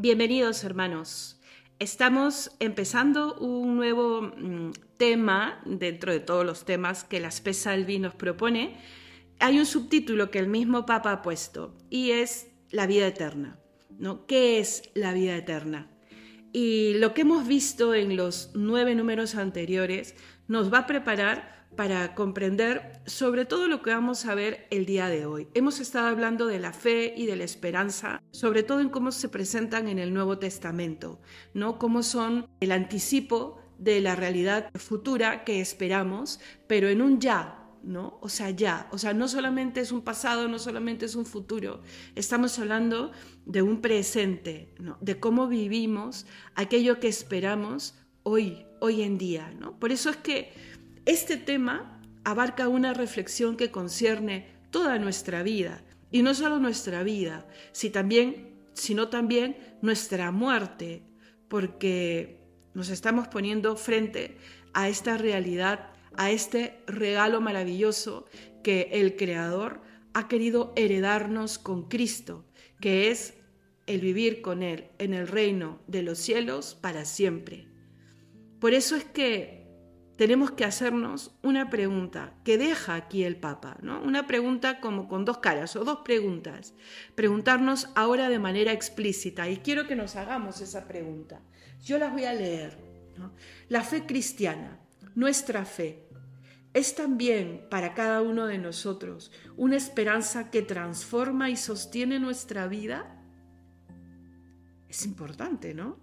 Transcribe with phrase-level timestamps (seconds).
[0.00, 1.40] Bienvenidos hermanos.
[1.80, 8.14] Estamos empezando un nuevo mm, tema dentro de todos los temas que la Salvi nos
[8.14, 8.76] propone.
[9.40, 13.58] Hay un subtítulo que el mismo Papa ha puesto y es la vida eterna.
[13.98, 14.24] ¿no?
[14.26, 15.90] ¿Qué es la vida eterna?
[16.52, 20.14] Y lo que hemos visto en los nueve números anteriores
[20.46, 25.08] nos va a preparar para comprender sobre todo lo que vamos a ver el día
[25.08, 25.48] de hoy.
[25.54, 29.28] Hemos estado hablando de la fe y de la esperanza, sobre todo en cómo se
[29.28, 31.20] presentan en el Nuevo Testamento,
[31.54, 31.78] ¿no?
[31.78, 38.18] Cómo son el anticipo de la realidad futura que esperamos, pero en un ya, ¿no?
[38.20, 41.82] O sea, ya, o sea, no solamente es un pasado, no solamente es un futuro,
[42.16, 43.12] estamos hablando
[43.46, 44.98] de un presente, ¿no?
[45.00, 49.78] De cómo vivimos aquello que esperamos hoy, hoy en día, ¿no?
[49.78, 50.52] Por eso es que
[51.08, 57.46] este tema abarca una reflexión que concierne toda nuestra vida, y no solo nuestra vida,
[57.72, 61.02] sino también nuestra muerte,
[61.48, 62.40] porque
[62.74, 64.36] nos estamos poniendo frente
[64.74, 68.26] a esta realidad, a este regalo maravilloso
[68.62, 69.80] que el Creador
[70.12, 72.44] ha querido heredarnos con Cristo,
[72.82, 73.34] que es
[73.86, 77.66] el vivir con Él en el reino de los cielos para siempre.
[78.60, 79.57] Por eso es que
[80.18, 84.02] tenemos que hacernos una pregunta que deja aquí el Papa, ¿no?
[84.02, 86.74] Una pregunta como con dos caras o dos preguntas.
[87.14, 91.40] Preguntarnos ahora de manera explícita y quiero que nos hagamos esa pregunta.
[91.84, 92.76] Yo las voy a leer.
[93.68, 94.80] La fe cristiana,
[95.14, 96.08] nuestra fe,
[96.74, 103.22] es también para cada uno de nosotros una esperanza que transforma y sostiene nuestra vida.
[104.88, 106.00] Es importante, ¿no?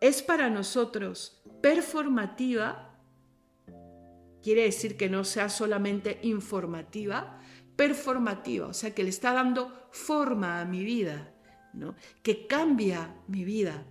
[0.00, 2.89] Es para nosotros performativa
[4.42, 7.38] quiere decir que no sea solamente informativa,
[7.76, 11.32] performativa, o sea, que le está dando forma a mi vida,
[11.72, 11.94] ¿no?
[12.22, 13.84] que cambia mi vida.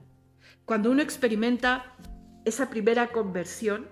[0.66, 1.96] Cuando uno experimenta
[2.46, 3.88] esa primera conversión,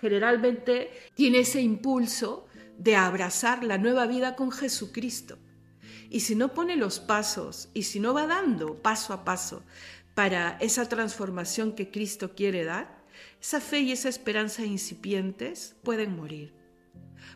[0.00, 2.46] generalmente tiene ese impulso
[2.78, 5.38] de abrazar la nueva vida con Jesucristo.
[6.10, 9.62] Y si no pone los pasos y si no va dando paso a paso
[10.14, 12.93] para esa transformación que Cristo quiere dar,
[13.40, 16.54] esa fe y esa esperanza incipientes pueden morir.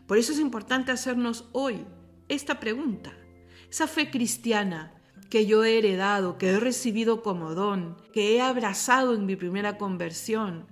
[0.07, 1.85] Por eso es importante hacernos hoy
[2.27, 3.13] esta pregunta.
[3.69, 4.93] Esa fe cristiana
[5.29, 9.77] que yo he heredado, que he recibido como don, que he abrazado en mi primera
[9.77, 10.67] conversión,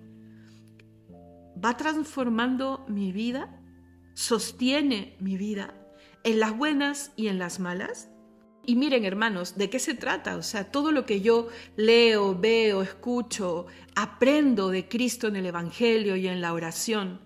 [1.63, 3.61] ¿va transformando mi vida?
[4.13, 5.75] ¿Sostiene mi vida
[6.23, 8.09] en las buenas y en las malas?
[8.69, 10.35] Y miren, hermanos, ¿de qué se trata?
[10.35, 11.47] O sea, todo lo que yo
[11.77, 17.21] leo, veo, escucho, aprendo de Cristo en el Evangelio y en la oración,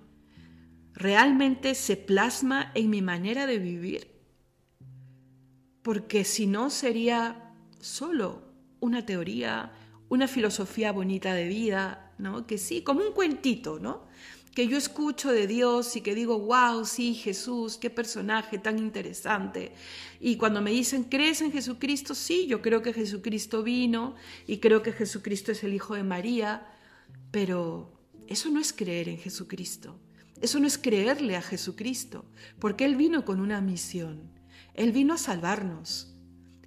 [0.93, 4.21] ¿realmente se plasma en mi manera de vivir?
[5.81, 8.43] Porque si no sería solo
[8.79, 9.71] una teoría,
[10.09, 12.45] una filosofía bonita de vida, ¿no?
[12.45, 14.05] Que sí, como un cuentito, ¿no?
[14.53, 19.73] Que yo escucho de Dios y que digo, wow, sí, Jesús, qué personaje tan interesante.
[20.19, 22.15] Y cuando me dicen, ¿crees en Jesucristo?
[22.15, 24.15] Sí, yo creo que Jesucristo vino
[24.47, 26.67] y creo que Jesucristo es el Hijo de María,
[27.31, 27.93] pero
[28.27, 29.97] eso no es creer en Jesucristo.
[30.41, 32.25] Eso no es creerle a Jesucristo,
[32.59, 34.31] porque Él vino con una misión.
[34.73, 36.15] Él vino a salvarnos.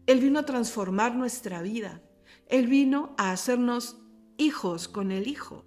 [0.07, 2.03] Él vino a transformar nuestra vida.
[2.49, 3.97] Él vino a hacernos
[4.37, 5.65] hijos con el Hijo.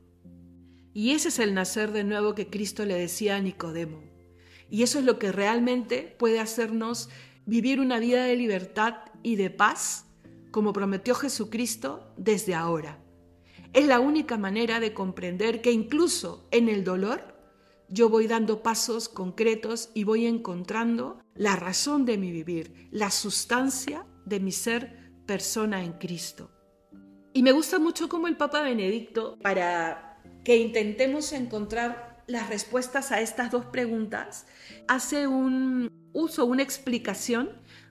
[0.98, 4.02] Y ese es el nacer de nuevo que Cristo le decía a Nicodemo.
[4.68, 7.10] Y eso es lo que realmente puede hacernos
[7.46, 10.08] vivir una vida de libertad y de paz,
[10.50, 13.00] como prometió Jesucristo desde ahora.
[13.74, 17.38] Es la única manera de comprender que incluso en el dolor
[17.90, 24.08] yo voy dando pasos concretos y voy encontrando la razón de mi vivir, la sustancia
[24.26, 26.50] de mi ser persona en Cristo.
[27.34, 30.07] Y me gusta mucho cómo el Papa Benedicto, para
[30.48, 34.48] que intentemos encontrar las respuestas a estas dos preguntas,
[34.88, 37.50] hace un uso, una explicación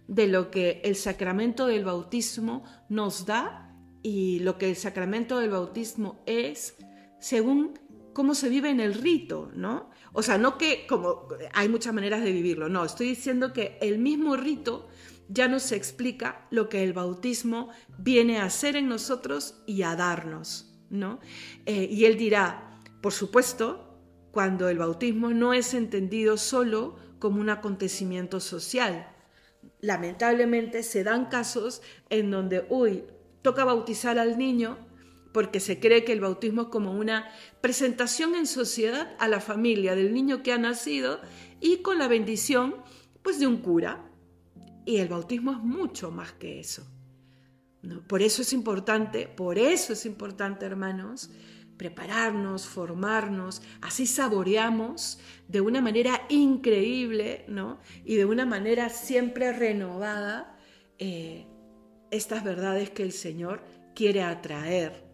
[0.09, 5.50] de lo que el sacramento del bautismo nos da y lo que el sacramento del
[5.50, 6.76] bautismo es
[7.20, 7.79] según
[8.14, 9.91] cómo se vive en el rito, ¿no?
[10.14, 13.99] O sea, no que como hay muchas maneras de vivirlo, no, estoy diciendo que el
[13.99, 14.88] mismo rito
[15.29, 17.69] ya nos explica lo que el bautismo
[17.99, 20.73] viene a hacer en nosotros y a darnos.
[20.91, 21.21] ¿No?
[21.65, 24.00] Eh, y él dirá, por supuesto,
[24.31, 29.09] cuando el bautismo no es entendido solo como un acontecimiento social.
[29.81, 33.05] Lamentablemente se dan casos en donde, uy,
[33.43, 34.79] toca bautizar al niño
[35.33, 37.31] porque se cree que el bautismo es como una
[37.61, 41.21] presentación en sociedad a la familia del niño que ha nacido
[41.61, 42.77] y con la bendición
[43.23, 44.11] pues de un cura.
[44.85, 46.87] Y el bautismo es mucho más que eso.
[48.06, 51.31] Por eso es importante, por eso es importante, hermanos,
[51.77, 55.19] prepararnos, formarnos, así saboreamos
[55.49, 57.79] de una manera increíble, ¿no?
[58.05, 60.56] Y de una manera siempre renovada
[60.99, 61.47] eh,
[62.11, 63.62] estas verdades que el Señor
[63.94, 65.05] quiere atraer.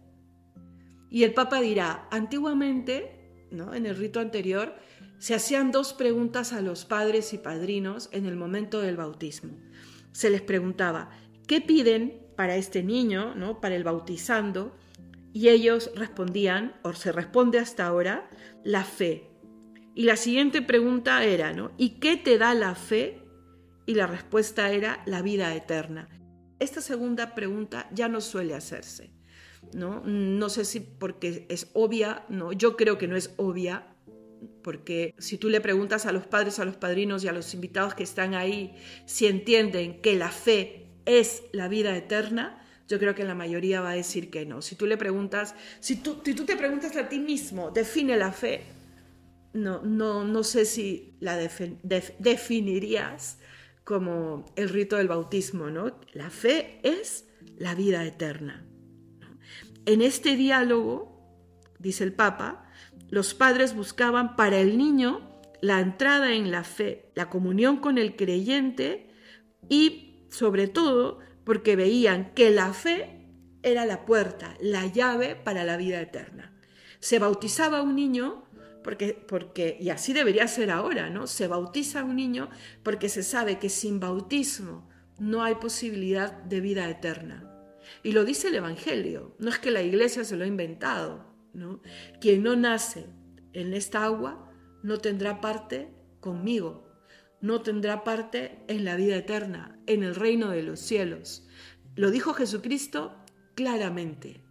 [1.09, 3.73] Y el Papa dirá, antiguamente, ¿no?
[3.73, 4.75] En el rito anterior,
[5.19, 9.57] se hacían dos preguntas a los padres y padrinos en el momento del bautismo.
[10.11, 11.09] Se les preguntaba,
[11.47, 13.61] ¿qué piden para este niño, ¿no?
[13.61, 14.75] Para el bautizando
[15.33, 18.29] y ellos respondían, o se responde hasta ahora,
[18.63, 19.31] la fe.
[19.95, 21.71] Y la siguiente pregunta era, ¿no?
[21.75, 23.23] ¿Y qué te da la fe?
[23.87, 26.07] Y la respuesta era la vida eterna.
[26.59, 29.11] Esta segunda pregunta ya no suele hacerse,
[29.73, 30.03] ¿no?
[30.05, 33.87] No sé si porque es obvia, no, yo creo que no es obvia,
[34.61, 37.95] porque si tú le preguntas a los padres, a los padrinos y a los invitados
[37.95, 38.75] que están ahí
[39.05, 43.91] si entienden que la fe es la vida eterna, yo creo que la mayoría va
[43.91, 44.61] a decir que no.
[44.61, 48.63] Si tú le preguntas, si tú, tú te preguntas a ti mismo, define la fe,
[49.53, 53.37] no, no, no sé si la definirías
[53.83, 55.97] como el rito del bautismo, ¿no?
[56.13, 57.25] La fe es
[57.57, 58.65] la vida eterna.
[59.85, 61.19] En este diálogo,
[61.79, 62.69] dice el Papa,
[63.09, 65.29] los padres buscaban para el niño
[65.61, 69.09] la entrada en la fe, la comunión con el creyente
[69.69, 73.27] y, sobre todo, porque veían que la fe
[73.61, 76.57] era la puerta, la llave para la vida eterna.
[76.99, 78.45] Se bautizaba un niño
[78.83, 81.27] porque, porque, y así debería ser ahora, ¿no?
[81.27, 82.49] Se bautiza un niño
[82.81, 84.89] porque se sabe que sin bautismo
[85.19, 87.47] no hay posibilidad de vida eterna.
[88.01, 91.79] Y lo dice el Evangelio, no es que la iglesia se lo ha inventado, ¿no?
[92.19, 93.05] Quien no nace
[93.53, 94.51] en esta agua
[94.81, 96.92] no tendrá parte conmigo,
[97.43, 101.45] no tendrá parte en la vida eterna, en el reino de los cielos.
[101.93, 103.17] Lo dijo Jesucristo
[103.53, 104.41] claramente,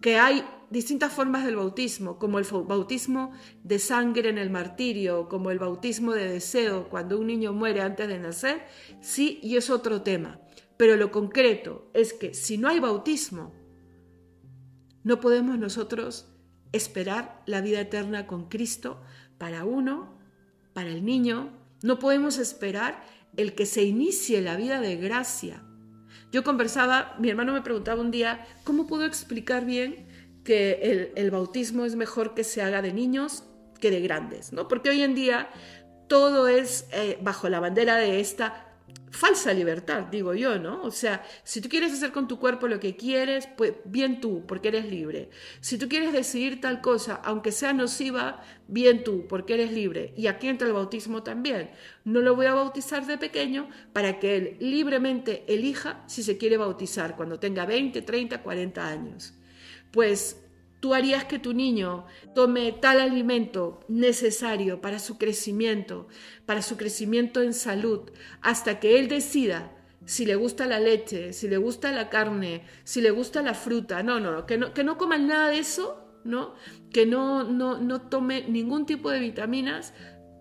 [0.00, 3.32] que hay distintas formas del bautismo, como el bautismo
[3.62, 8.08] de sangre en el martirio, como el bautismo de deseo cuando un niño muere antes
[8.08, 8.62] de nacer,
[9.02, 10.40] sí, y es otro tema.
[10.78, 13.52] Pero lo concreto es que si no hay bautismo,
[15.02, 16.32] no podemos nosotros
[16.72, 19.02] esperar la vida eterna con Cristo
[19.36, 20.16] para uno,
[20.72, 23.04] para el niño, no podemos esperar
[23.36, 25.62] el que se inicie la vida de gracia.
[26.32, 30.08] Yo conversaba, mi hermano me preguntaba un día, ¿cómo puedo explicar bien
[30.44, 33.44] que el, bautismo es mejor que se haga de niños
[33.80, 34.50] que de grandes?
[34.50, 34.66] ¿no?
[34.66, 35.50] Porque hoy en día
[36.08, 38.63] todo es eh, bajo la bandera de esta
[39.14, 40.82] falsa libertad, digo yo, ¿no?
[40.82, 44.44] O sea, si tú quieres hacer con tu cuerpo lo que quieres, pues bien tú,
[44.46, 45.30] porque eres libre.
[45.60, 50.12] Si tú quieres decidir tal cosa, aunque sea nociva, bien tú, porque eres libre.
[50.16, 51.70] Y aquí entra el bautismo también.
[52.04, 56.56] No lo voy a bautizar de pequeño para que él libremente elija si se quiere
[56.56, 59.34] bautizar cuando tenga 20, 30, 40 años.
[59.92, 60.43] Pues
[60.84, 62.04] tú harías que tu niño
[62.34, 66.08] tome tal alimento necesario para su crecimiento,
[66.44, 68.10] para su crecimiento en salud,
[68.42, 69.72] hasta que él decida
[70.04, 74.02] si le gusta la leche, si le gusta la carne, si le gusta la fruta.
[74.02, 76.54] No, no, que no, que no coman nada de eso, ¿no?
[76.92, 79.94] Que no, no, no tome ningún tipo de vitaminas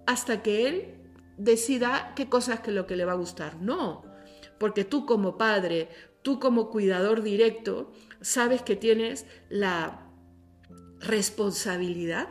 [0.07, 0.95] hasta que él
[1.37, 3.61] decida qué cosas que lo que le va a gustar.
[3.61, 4.03] No,
[4.59, 5.87] porque tú como padre,
[6.21, 10.03] tú como cuidador directo, sabes que tienes la
[11.03, 12.29] responsabilidad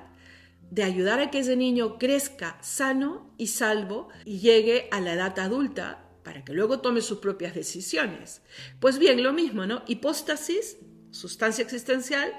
[0.70, 5.38] de ayudar a que ese niño crezca sano y salvo y llegue a la edad
[5.38, 8.42] adulta para que luego tome sus propias decisiones.
[8.80, 9.82] Pues bien, lo mismo, ¿no?
[9.86, 10.78] Hipóstasis,
[11.10, 12.32] sustancia existencial,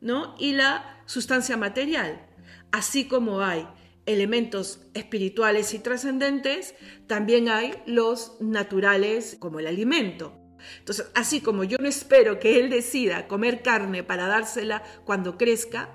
[0.00, 0.36] ¿no?
[0.38, 2.26] Y la sustancia material.
[2.70, 3.66] Así como hay
[4.06, 6.74] elementos espirituales y trascendentes,
[7.06, 10.41] también hay los naturales como el alimento.
[10.78, 15.94] Entonces, así como yo no espero que él decida comer carne para dársela cuando crezca,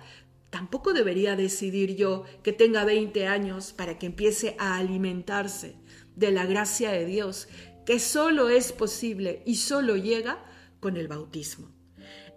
[0.50, 5.76] tampoco debería decidir yo que tenga 20 años para que empiece a alimentarse
[6.16, 7.48] de la gracia de Dios,
[7.86, 10.44] que solo es posible y solo llega
[10.80, 11.72] con el bautismo.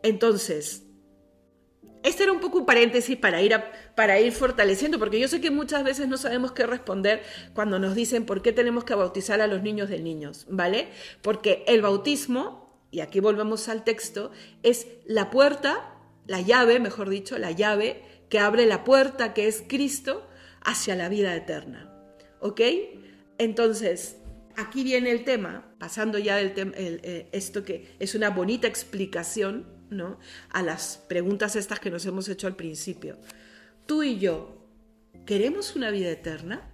[0.03, 0.85] Entonces,
[2.03, 3.55] este era un poco un paréntesis para ir,
[3.95, 7.95] para ir fortaleciendo, porque yo sé que muchas veces no sabemos qué responder cuando nos
[7.95, 10.89] dicen por qué tenemos que bautizar a los niños de niños, ¿vale?
[11.21, 14.31] Porque el bautismo, y aquí volvemos al texto,
[14.63, 15.95] es la puerta,
[16.27, 20.27] la llave, mejor dicho, la llave que abre la puerta que es Cristo
[20.63, 21.93] hacia la vida eterna,
[22.41, 22.61] ¿ok?
[23.37, 24.17] Entonces,
[24.57, 29.80] aquí viene el tema, pasando ya del eh, esto que es una bonita explicación
[30.51, 33.19] a las preguntas estas que nos hemos hecho al principio.
[33.87, 34.67] Tú y yo,
[35.27, 36.71] ¿queremos una vida eterna?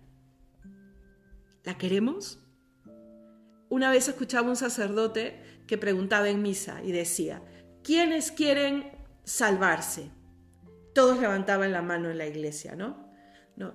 [1.64, 2.38] ¿La queremos?
[3.68, 7.42] una vez escuchaba un sacerdote que preguntaba en misa y decía,
[7.82, 8.92] ¿quiénes quieren
[9.24, 10.10] salvarse?
[10.94, 13.10] Todos levantaban la mano en la iglesia, ¿no?
[13.56, 13.74] ¿No?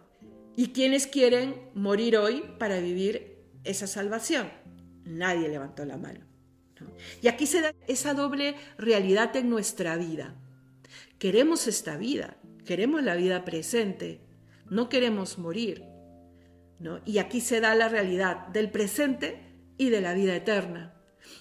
[0.55, 4.49] ¿Y quiénes quieren morir hoy para vivir esa salvación?
[5.03, 6.30] Nadie levantó la mano.
[7.21, 10.35] Y aquí se da esa doble realidad en nuestra vida.
[11.19, 14.21] Queremos esta vida, queremos la vida presente,
[14.69, 15.85] no queremos morir.
[16.79, 16.99] ¿no?
[17.05, 19.39] Y aquí se da la realidad del presente
[19.77, 20.95] y de la vida eterna.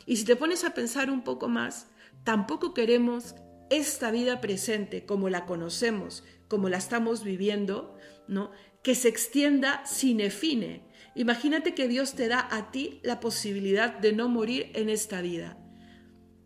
[0.07, 1.87] Y si te pones a pensar un poco más,
[2.25, 3.35] tampoco queremos
[3.71, 8.51] esta vida presente como la conocemos, como la estamos viviendo, ¿no?
[8.83, 10.83] que se extienda sin efine.
[11.15, 15.57] Imagínate que Dios te da a ti la posibilidad de no morir en esta vida.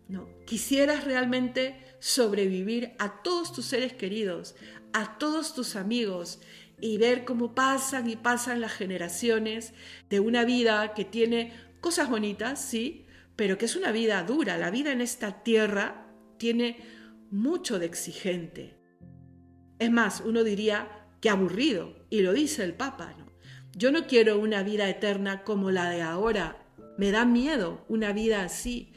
[0.06, 0.28] ¿no?
[0.44, 4.56] Quisieras realmente sobrevivir a todos tus seres queridos,
[4.92, 6.38] a todos tus amigos
[6.82, 9.72] y ver cómo pasan y pasan las generaciones
[10.10, 13.06] de una vida que tiene cosas bonitas, sí,
[13.36, 14.58] pero que es una vida dura.
[14.58, 16.06] La vida en esta tierra
[16.36, 16.76] tiene
[17.30, 18.73] mucho de exigente.
[19.78, 23.24] Es más, uno diría que aburrido, y lo dice el Papa, ¿no?
[23.76, 26.64] Yo no quiero una vida eterna como la de ahora.
[26.96, 28.92] Me da miedo una vida así,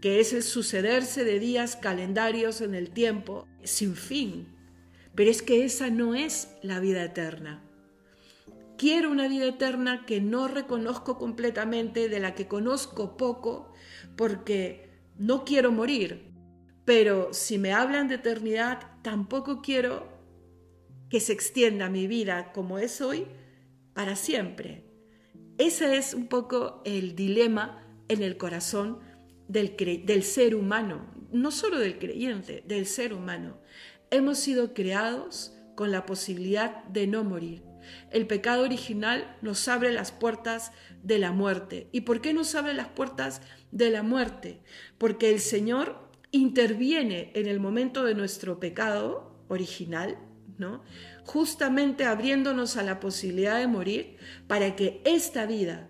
[0.00, 4.48] que es el sucederse de días calendarios en el tiempo sin fin.
[5.14, 7.62] Pero es que esa no es la vida eterna.
[8.78, 13.72] Quiero una vida eterna que no reconozco completamente, de la que conozco poco,
[14.16, 16.32] porque no quiero morir.
[16.86, 20.11] Pero si me hablan de eternidad, tampoco quiero
[21.12, 23.26] que se extienda mi vida como es hoy
[23.92, 24.86] para siempre.
[25.58, 29.00] Ese es un poco el dilema en el corazón
[29.46, 29.76] del,
[30.06, 33.60] del ser humano, no solo del creyente, del ser humano.
[34.10, 37.62] Hemos sido creados con la posibilidad de no morir.
[38.10, 41.90] El pecado original nos abre las puertas de la muerte.
[41.92, 44.62] ¿Y por qué nos abre las puertas de la muerte?
[44.96, 50.16] Porque el Señor interviene en el momento de nuestro pecado original,
[51.24, 54.16] Justamente abriéndonos a la posibilidad de morir
[54.46, 55.88] para que esta vida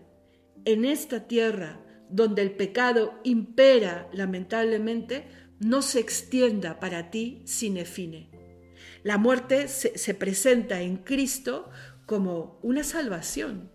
[0.64, 5.26] en esta tierra donde el pecado impera lamentablemente
[5.58, 8.30] no se extienda para ti sin efine.
[9.02, 11.70] La muerte se, presenta en Cristo
[12.06, 13.70] como una salvación,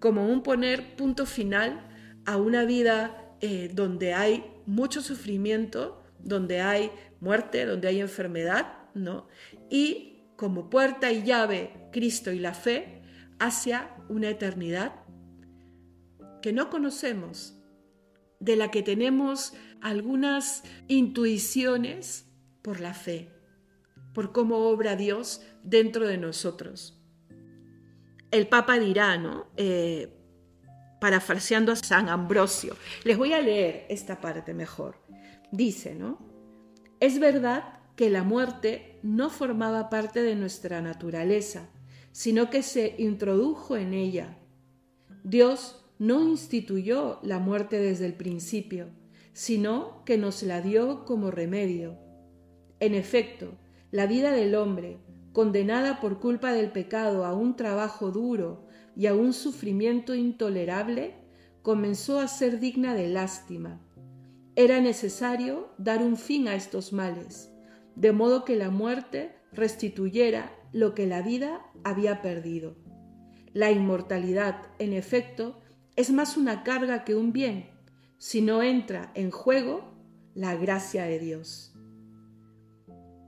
[0.00, 1.88] como un poner punto final
[2.24, 6.90] a una vida eh, donde hay mucho sufrimiento, donde hay
[7.20, 9.28] muerte, donde hay enfermedad, ¿no?
[9.70, 13.02] Y como puerta y llave, Cristo y la fe
[13.38, 14.94] hacia una eternidad
[16.42, 17.58] que no conocemos,
[18.38, 22.26] de la que tenemos algunas intuiciones
[22.62, 23.30] por la fe,
[24.12, 27.00] por cómo obra Dios dentro de nosotros.
[28.30, 29.46] El Papa dirá, ¿no?
[29.56, 30.12] Eh,
[31.00, 35.00] parafraseando a San Ambrosio, les voy a leer esta parte mejor.
[35.52, 36.18] Dice, ¿no?
[37.00, 41.70] Es verdad que la muerte no formaba parte de nuestra naturaleza,
[42.12, 44.38] sino que se introdujo en ella.
[45.24, 48.90] Dios no instituyó la muerte desde el principio,
[49.32, 51.98] sino que nos la dio como remedio.
[52.80, 53.58] En efecto,
[53.90, 54.98] la vida del hombre,
[55.32, 61.14] condenada por culpa del pecado a un trabajo duro y a un sufrimiento intolerable,
[61.62, 63.80] comenzó a ser digna de lástima.
[64.54, 67.50] Era necesario dar un fin a estos males,
[67.96, 72.76] de modo que la muerte restituyera lo que la vida había perdido.
[73.52, 75.60] La inmortalidad, en efecto,
[75.96, 77.70] es más una carga que un bien
[78.18, 79.92] si no entra en juego
[80.34, 81.74] la gracia de Dios.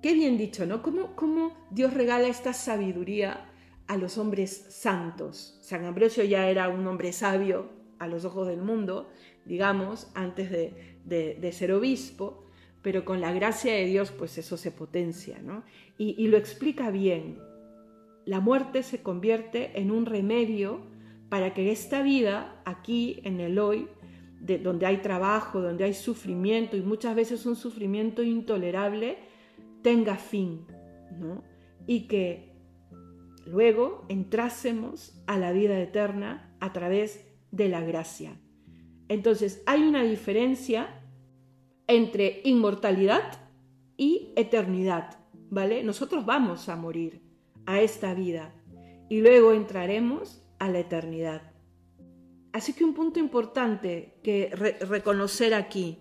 [0.03, 0.83] Qué bien dicho, ¿no?
[0.83, 3.51] ¿Cómo, cómo Dios regala esta sabiduría
[3.87, 5.59] a los hombres santos?
[5.63, 9.11] San Ambrosio ya era un hombre sabio a los ojos del mundo,
[9.45, 12.45] digamos, antes de, de, ser obispo,
[12.82, 15.64] pero con la gracia de Dios, pues eso se potencia, ¿no?
[15.99, 17.38] Y, lo explica bien.
[18.25, 20.87] La muerte se convierte en un remedio
[21.28, 23.88] para que esta vida aquí en el hoy,
[24.40, 29.18] de, donde hay trabajo, donde hay sufrimiento y muchas veces un sufrimiento intolerable,
[29.82, 30.66] tenga fin,
[31.18, 31.42] ¿no?
[31.87, 32.52] Y que
[33.44, 38.38] luego entrásemos a la vida eterna a través de la gracia.
[39.08, 40.98] Entonces, hay una diferencia
[41.88, 43.40] entre inmortalidad
[43.97, 45.18] y eternidad,
[45.50, 45.83] ¿vale?
[45.83, 47.21] Nosotros vamos a morir
[47.66, 48.54] a esta vida
[49.09, 51.52] y luego entraremos a la eternidad.
[52.52, 54.50] Así que un punto importante que
[54.88, 55.99] reconocer aquí,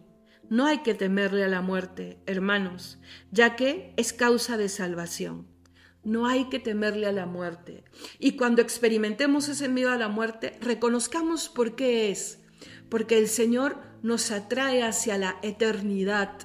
[0.49, 2.99] no hay que temerle a la muerte, hermanos,
[3.31, 5.47] ya que es causa de salvación.
[6.03, 7.83] No hay que temerle a la muerte.
[8.17, 12.46] Y cuando experimentemos ese miedo a la muerte, reconozcamos por qué es.
[12.89, 16.37] Porque el Señor nos atrae hacia la eternidad,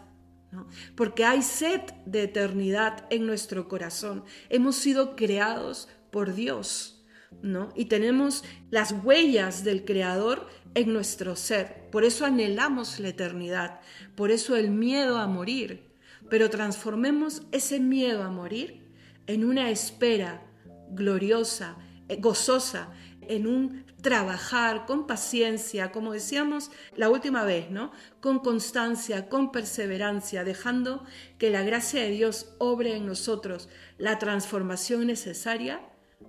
[0.97, 4.25] porque hay sed de eternidad en nuestro corazón.
[4.51, 7.05] Hemos sido creados por Dios,
[7.43, 7.71] ¿no?
[7.75, 11.89] Y tenemos las huellas del Creador en nuestro ser.
[11.91, 13.81] Por eso anhelamos la eternidad,
[14.15, 15.91] por eso el miedo a morir.
[16.29, 18.83] Pero transformemos ese miedo a morir
[19.27, 20.43] en una espera
[20.91, 21.77] gloriosa,
[22.09, 22.93] eh, gozosa,
[23.35, 27.93] en un trabajar con paciencia, como decíamos la última vez, ¿no?
[28.21, 31.05] Con constancia, con perseverancia, dejando
[31.39, 35.81] que la gracia de Dios obre en nosotros la transformación necesaria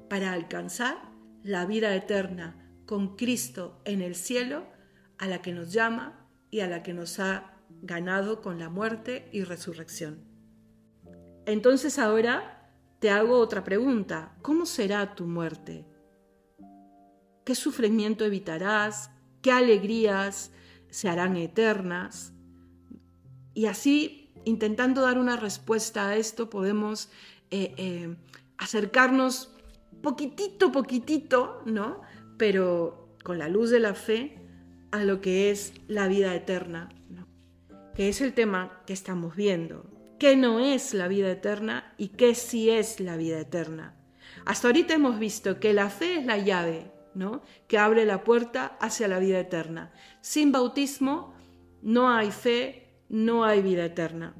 [0.09, 0.97] para alcanzar
[1.43, 4.65] la vida eterna con Cristo en el cielo,
[5.17, 9.29] a la que nos llama y a la que nos ha ganado con la muerte
[9.31, 10.23] y resurrección.
[11.45, 14.35] Entonces ahora te hago otra pregunta.
[14.41, 15.85] ¿Cómo será tu muerte?
[17.43, 19.11] ¿Qué sufrimiento evitarás?
[19.41, 20.51] ¿Qué alegrías
[20.89, 22.33] se harán eternas?
[23.53, 27.09] Y así, intentando dar una respuesta a esto, podemos
[27.51, 28.15] eh, eh,
[28.57, 29.53] acercarnos
[30.01, 32.01] poquitito, poquitito, ¿no?
[32.37, 34.39] Pero con la luz de la fe
[34.91, 36.89] a lo que es la vida eterna,
[37.95, 39.85] que es el tema que estamos viendo.
[40.19, 43.95] ¿Qué no es la vida eterna y qué sí es la vida eterna?
[44.45, 46.91] Hasta ahorita hemos visto que la fe es la llave,
[47.67, 49.91] que abre la puerta hacia la vida eterna.
[50.21, 51.33] Sin bautismo
[51.81, 54.35] no hay fe, no hay vida eterna.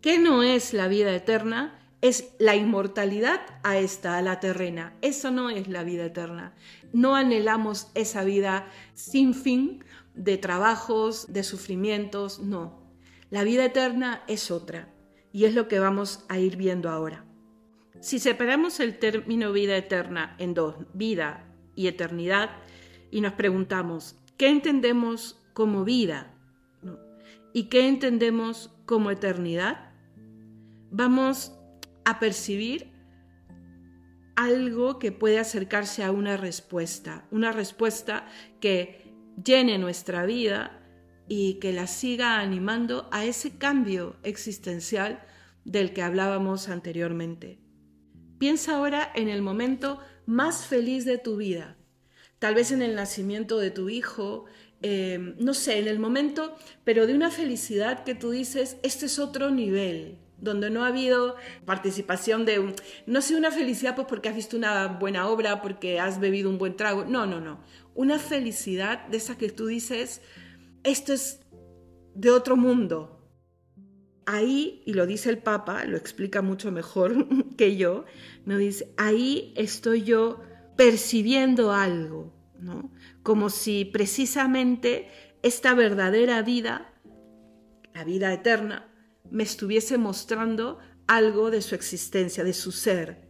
[0.00, 1.78] ¿Qué no es la vida eterna?
[2.00, 4.96] Es la inmortalidad a esta, a la terrena.
[5.02, 6.54] Eso no es la vida eterna.
[6.92, 9.84] No anhelamos esa vida sin fin
[10.14, 12.82] de trabajos, de sufrimientos, no.
[13.30, 14.88] La vida eterna es otra
[15.32, 17.24] y es lo que vamos a ir viendo ahora.
[18.00, 22.50] Si separamos el término vida eterna en dos, vida y eternidad
[23.10, 26.34] y nos preguntamos, ¿qué entendemos como vida?
[27.52, 29.92] ¿Y qué entendemos como eternidad?
[30.90, 31.52] Vamos
[32.04, 32.90] a percibir
[34.36, 38.26] algo que puede acercarse a una respuesta, una respuesta
[38.60, 39.12] que
[39.44, 40.80] llene nuestra vida
[41.28, 45.22] y que la siga animando a ese cambio existencial
[45.64, 47.60] del que hablábamos anteriormente.
[48.38, 51.76] Piensa ahora en el momento más feliz de tu vida.
[52.38, 54.46] Tal vez en el nacimiento de tu hijo,
[54.82, 59.18] eh, no sé, en el momento, pero de una felicidad que tú dices, este es
[59.18, 62.74] otro nivel, donde no ha habido participación de,
[63.06, 66.58] no sé, una felicidad pues porque has visto una buena obra, porque has bebido un
[66.58, 67.60] buen trago, no, no, no,
[67.94, 70.20] una felicidad de esa que tú dices,
[70.82, 71.40] esto es
[72.14, 73.21] de otro mundo.
[74.26, 78.04] Ahí, y lo dice el Papa, lo explica mucho mejor que yo,
[78.44, 78.56] ¿no?
[78.56, 80.40] Dice, ahí estoy yo
[80.76, 82.92] percibiendo algo, ¿no?
[83.22, 85.08] Como si precisamente
[85.42, 86.92] esta verdadera vida,
[87.94, 88.88] la vida eterna,
[89.30, 93.28] me estuviese mostrando algo de su existencia, de su ser.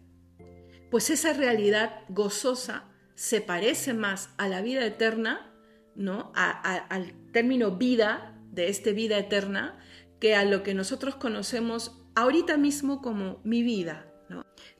[0.90, 5.52] Pues esa realidad gozosa se parece más a la vida eterna,
[5.94, 6.32] ¿no?
[6.34, 9.78] al término vida, de este vida eterna,
[10.22, 14.06] que a lo que nosotros conocemos ahorita mismo como mi vida,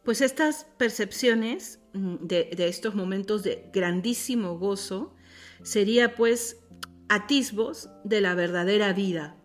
[0.04, 5.16] pues estas percepciones mm, de, estos momentos de grandísimo gozo
[5.64, 6.60] sería pues
[7.08, 9.36] atisbos de la verdadera vida.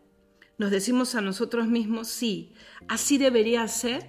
[0.59, 2.53] Nos decimos a nosotros mismos, sí,
[2.87, 4.05] así debería ser,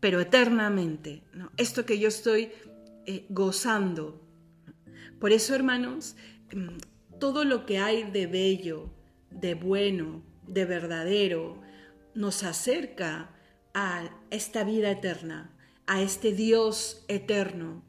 [0.00, 1.22] pero eternamente.
[1.58, 2.50] Esto que yo estoy
[3.04, 4.26] eh, gozando.
[5.20, 6.16] Por eso, hermanos,
[6.54, 6.78] mm,
[7.20, 8.88] todo lo que hay de bello,
[9.30, 11.60] de bueno, de verdadero,
[12.14, 13.30] nos acerca
[13.74, 15.50] a esta vida eterna,
[15.86, 17.84] a este Dios eterno.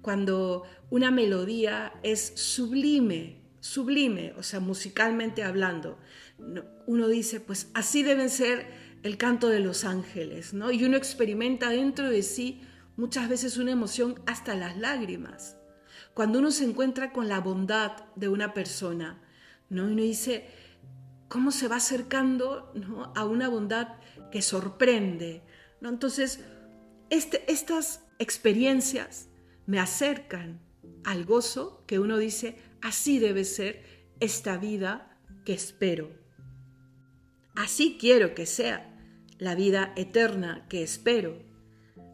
[0.00, 5.98] Cuando una melodía es sublime, sublime, o sea, musicalmente hablando,
[6.86, 8.66] uno dice, pues así deben ser
[9.02, 10.70] el canto de los ángeles, ¿no?
[10.70, 12.62] Y uno experimenta dentro de sí
[12.96, 15.56] muchas veces una emoción hasta las lágrimas.
[16.14, 19.22] Cuando uno se encuentra con la bondad de una persona,
[19.68, 19.88] ¿no?
[19.88, 20.46] Y uno dice,
[21.28, 22.72] ¿cómo se va acercando
[23.14, 23.88] a una bondad
[24.30, 25.42] que sorprende?
[25.80, 25.88] ¿no?
[25.88, 26.40] Entonces,
[27.10, 29.28] este, estas experiencias
[29.66, 30.60] me acercan
[31.04, 33.84] al gozo que uno dice, así debe ser
[34.20, 36.10] esta vida que espero.
[37.54, 38.94] Así quiero que sea
[39.38, 41.42] la vida eterna que espero.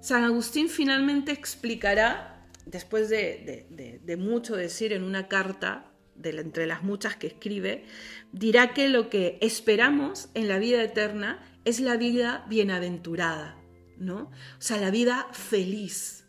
[0.01, 7.17] San Agustín finalmente explicará, después de, mucho decir en una carta, de, entre las muchas
[7.17, 7.85] que escribe,
[8.33, 13.57] dirá que lo que esperamos en la vida eterna es la vida bienaventurada.
[13.99, 14.31] ¿no?
[14.59, 16.25] O sea, la vida feliz.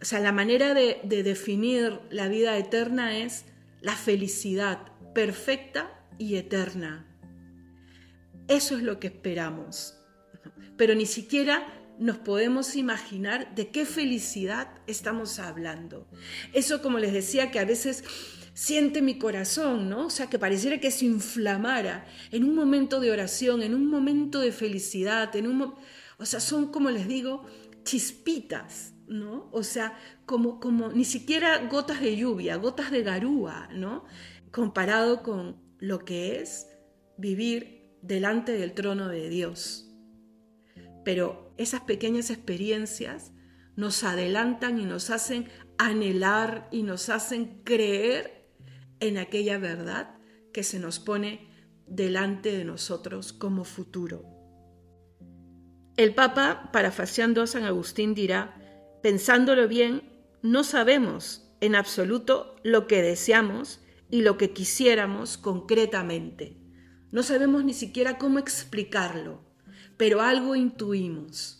[0.00, 3.44] O sea, la manera de, definir la vida eterna es
[3.80, 7.06] la felicidad perfecta y eterna.
[8.48, 9.96] Eso es lo que esperamos.
[10.76, 11.66] Pero ni siquiera
[11.98, 16.08] nos podemos imaginar de qué felicidad estamos hablando.
[16.52, 18.02] Eso, como les decía, que a veces
[18.54, 20.06] siente mi corazón, ¿no?
[20.06, 24.40] O sea, que pareciera que se inflamara en un momento de oración, en un momento
[24.40, 25.74] de felicidad, en un
[26.18, 27.44] o sea, son como les digo,
[27.82, 29.48] chispitas, ¿no?
[29.52, 34.04] O sea, como como ni siquiera gotas de lluvia, gotas de garúa, ¿no?
[34.50, 36.68] Comparado con lo que es
[37.18, 39.90] vivir delante del trono de Dios.
[41.04, 43.32] Pero esas pequeñas experiencias
[43.74, 48.41] nos adelantan y nos hacen anhelar y nos hacen creer
[49.02, 50.14] en aquella verdad
[50.52, 51.48] que se nos pone
[51.86, 54.24] delante de nosotros como futuro.
[55.96, 58.54] El Papa, parafaseando a San Agustín, dirá,
[59.02, 60.02] pensándolo bien,
[60.42, 66.56] no sabemos en absoluto lo que deseamos y lo que quisiéramos concretamente.
[67.10, 69.42] No sabemos ni siquiera cómo explicarlo,
[69.96, 71.58] pero algo intuimos,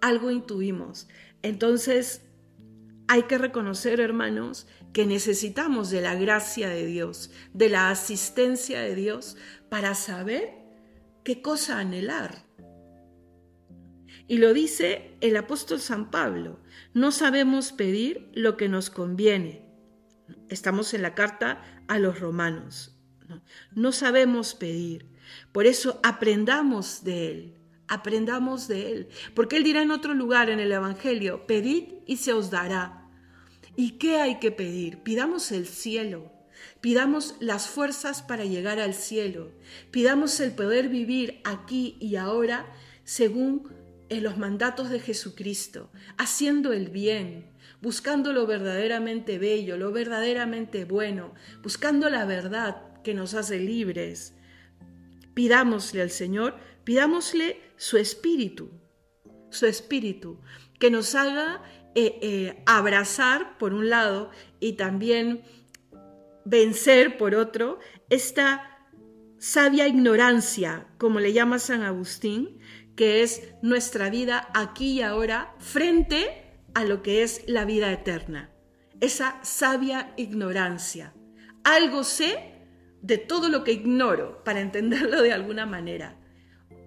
[0.00, 1.08] Algo intuimos.
[1.42, 2.22] Entonces,
[3.06, 8.94] hay que reconocer, hermanos, que necesitamos de la gracia de Dios, de la asistencia de
[8.94, 9.36] Dios
[9.68, 10.54] para saber
[11.24, 12.44] qué cosa anhelar.
[14.26, 16.60] Y lo dice el apóstol San Pablo,
[16.94, 19.64] no sabemos pedir lo que nos conviene.
[20.48, 22.96] Estamos en la carta a los romanos.
[23.72, 25.06] No, sabemos pedir.
[25.52, 27.54] Por eso aprendamos de Él,
[27.86, 29.08] aprendamos de Él.
[29.34, 32.99] Porque Él dirá en otro lugar en el Evangelio, pedid y se os dará
[33.76, 34.98] ¿Y qué hay que pedir?
[34.98, 36.32] Pidamos el cielo,
[36.80, 39.52] pidamos las fuerzas para llegar al cielo,
[39.90, 42.66] pidamos el poder vivir aquí y ahora
[43.04, 43.68] según
[44.08, 47.46] en los mandatos de Jesucristo, haciendo el bien,
[47.80, 54.34] buscando lo verdaderamente bello, lo verdaderamente bueno, buscando la verdad que nos hace libres.
[55.34, 58.70] Pidámosle al Señor, pidámosle su espíritu,
[59.50, 60.40] su espíritu,
[60.78, 61.62] que nos haga
[61.94, 65.42] eh, eh, abrazar por un lado y también
[66.44, 68.88] vencer por otro esta
[69.38, 72.60] sabia ignorancia, como le llama San Agustín,
[72.94, 78.50] que es nuestra vida aquí y ahora frente a lo que es la vida eterna.
[79.00, 81.14] Esa sabia ignorancia.
[81.64, 82.66] Algo sé
[83.02, 86.20] de todo lo que ignoro, para entenderlo de alguna manera.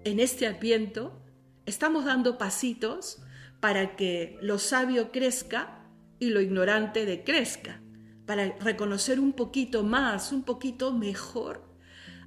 [0.04, 1.20] En este adviento
[1.66, 3.23] estamos dando pasitos
[3.64, 7.80] para que lo sabio crezca y lo ignorante decrezca,
[8.26, 11.64] para reconocer un poquito más, un poquito mejor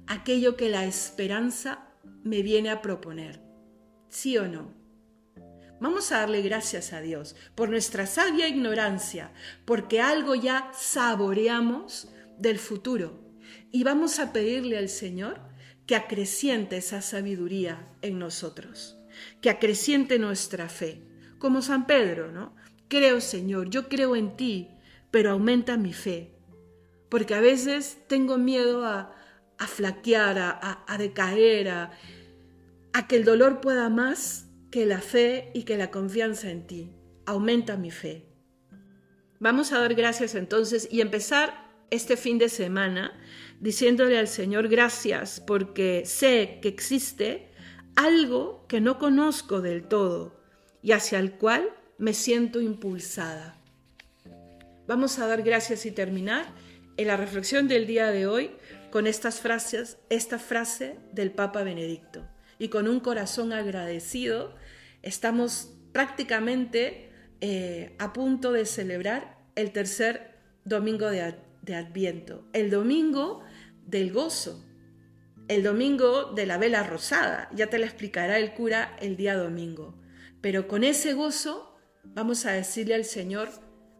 [0.08, 1.90] aquello que la esperanza
[2.24, 3.40] me viene a proponer.
[4.08, 4.74] ¿Sí o no?
[5.80, 9.32] Vamos a darle gracias a Dios por nuestra sabia ignorancia,
[9.64, 13.16] porque algo ya saboreamos del futuro.
[13.70, 15.40] Y vamos a pedirle al Señor
[15.86, 18.98] que acreciente esa sabiduría en nosotros,
[19.40, 21.06] que acreciente nuestra fe,
[21.38, 22.54] como San Pedro, ¿no?
[22.88, 24.68] Creo, Señor, yo creo en ti,
[25.10, 26.34] pero aumenta mi fe.
[27.08, 29.14] Porque a veces tengo miedo a,
[29.58, 31.90] flaquear, a, decaer, a,
[32.92, 36.92] a que el dolor pueda más que la fe y que la confianza en ti.
[37.26, 38.26] Aumenta mi fe.
[39.40, 43.12] Vamos a dar gracias entonces y empezar este fin de semana
[43.60, 47.50] diciéndole al Señor gracias porque sé que existe
[47.96, 50.40] algo que no conozco del todo,
[50.82, 53.56] y hacia el cual me siento impulsada.
[54.86, 56.46] Vamos a dar gracias y terminar
[56.96, 58.50] en la reflexión del día de hoy
[58.90, 62.26] con estas frases, esta frase del Papa Benedicto.
[62.58, 64.54] Y con un corazón agradecido,
[65.02, 67.10] estamos prácticamente
[67.40, 73.42] eh, a punto de celebrar el tercer domingo de, de Adviento, el domingo
[73.86, 74.64] del gozo,
[75.48, 77.48] el domingo de la vela rosada.
[77.54, 79.94] Ya te lo explicará el cura el día domingo.
[80.40, 83.48] Pero con ese gozo vamos a decirle al Señor,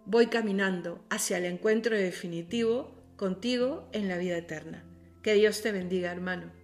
[0.07, 4.85] voy caminando hacia el encuentro definitivo contigo en la vida eterna.
[5.23, 6.58] Que Dios te bendiga, hermano.